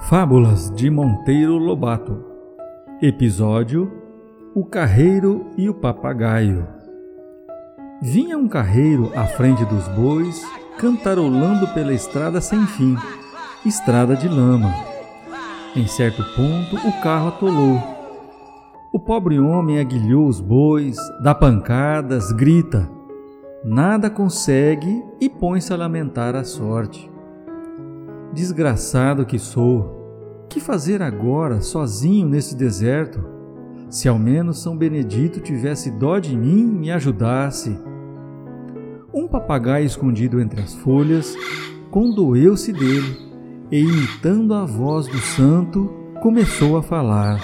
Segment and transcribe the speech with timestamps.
[0.00, 2.24] Fábulas de Monteiro Lobato
[3.02, 3.90] Episódio
[4.54, 6.68] O Carreiro e o Papagaio
[8.00, 10.44] Vinha um carreiro à frente dos bois,
[10.78, 12.94] cantarolando pela estrada sem fim,
[13.64, 14.70] estrada de lama.
[15.74, 17.82] Em certo ponto, o carro atolou.
[18.92, 22.88] O pobre homem aguilhou os bois, dá pancadas, grita.
[23.64, 27.10] Nada consegue e põe-se a lamentar a sorte.
[28.36, 30.44] Desgraçado que sou!
[30.50, 33.24] Que fazer agora, sozinho nesse deserto?
[33.88, 37.74] Se ao menos São Benedito tivesse dó de mim e me ajudasse.
[39.10, 41.34] Um papagaio escondido entre as folhas
[41.90, 43.16] condoeu-se dele
[43.72, 45.88] e, imitando a voz do santo,
[46.20, 47.40] começou a falar.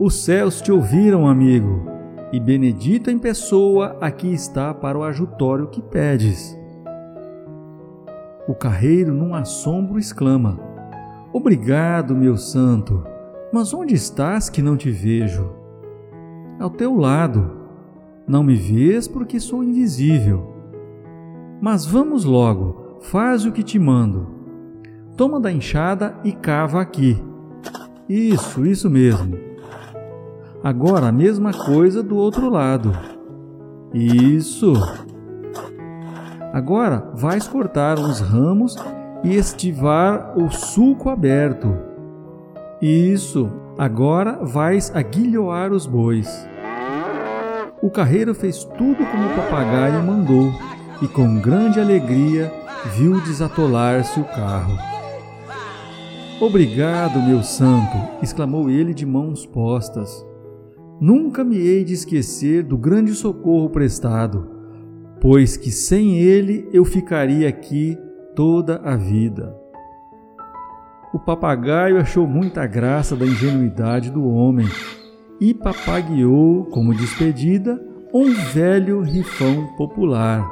[0.00, 1.86] Os céus te ouviram, amigo,
[2.32, 6.56] e Benedito em pessoa aqui está para o ajutório que pedes.
[8.48, 10.58] O carreiro, num assombro, exclama:
[11.32, 13.04] Obrigado, meu santo,
[13.52, 15.50] mas onde estás que não te vejo?
[16.58, 17.56] Ao teu lado.
[18.26, 20.52] Não me vês porque sou invisível.
[21.60, 24.26] Mas vamos logo, faz o que te mando.
[25.16, 27.16] Toma da enxada e cava aqui.
[28.08, 29.38] Isso, isso mesmo.
[30.62, 32.92] Agora a mesma coisa do outro lado.
[33.94, 34.72] Isso.
[36.56, 38.76] Agora vais cortar os ramos
[39.22, 41.76] e estivar o sulco aberto.
[42.80, 46.48] Isso, agora vais aguilhoar os bois.
[47.82, 50.50] O carreiro fez tudo como o papagaio mandou
[51.02, 52.50] e com grande alegria
[52.96, 54.78] viu desatolar-se o carro.
[56.40, 57.98] Obrigado, meu santo!
[58.22, 60.26] exclamou ele de mãos postas.
[60.98, 64.55] Nunca me hei de esquecer do grande socorro prestado
[65.20, 67.98] pois que sem ele eu ficaria aqui
[68.34, 69.56] toda a vida.
[71.12, 74.66] O papagaio achou muita graça da ingenuidade do homem
[75.40, 77.82] e papagueou, como despedida,
[78.12, 80.46] um velho rifão popular.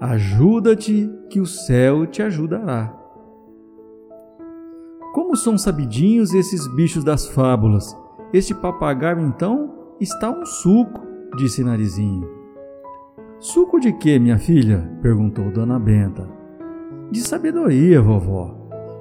[0.00, 2.94] Ajuda-te, que o céu te ajudará.
[5.12, 7.96] Como são sabidinhos esses bichos das fábulas?
[8.32, 11.00] Este papagaio, então, está um suco,
[11.36, 12.39] disse Narizinho.
[13.40, 14.86] Suco de quê, minha filha?
[15.00, 16.28] perguntou Dona Benta.
[17.10, 18.54] De sabedoria, vovó.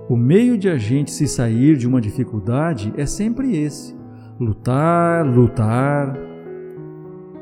[0.07, 3.93] O meio de a gente se sair de uma dificuldade é sempre esse:
[4.39, 6.17] lutar, lutar.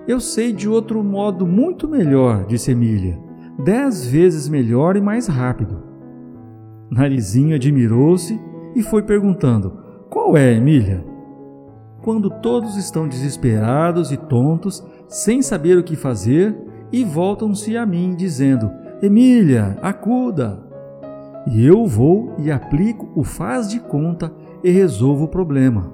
[0.08, 3.22] Eu sei de outro modo muito melhor, disse Emília.
[3.64, 5.84] Dez vezes melhor e mais rápido.
[6.90, 8.42] Narizinho admirou-se
[8.76, 9.72] e foi perguntando:
[10.10, 11.06] Qual é, Emília?
[12.02, 18.16] Quando todos estão desesperados e tontos, sem saber o que fazer, e voltam-se a mim,
[18.16, 18.72] dizendo:
[19.02, 20.66] Emília, acuda!
[21.50, 24.32] E eu vou e aplico o faz de conta
[24.64, 25.94] e resolvo o problema.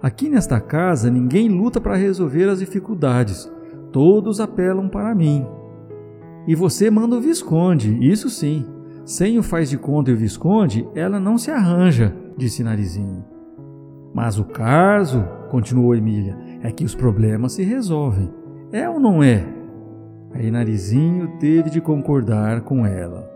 [0.00, 3.50] Aqui nesta casa ninguém luta para resolver as dificuldades,
[3.90, 5.46] todos apelam para mim.
[6.46, 8.66] E você manda o Visconde, isso sim.
[9.04, 13.24] Sem o faz de conta e o Visconde, ela não se arranja, disse Narizinho.
[14.14, 18.30] Mas o caso, continuou Emília, é que os problemas se resolvem.
[18.70, 19.44] É ou não é?
[20.34, 23.33] Aí Narizinho teve de concordar com ela.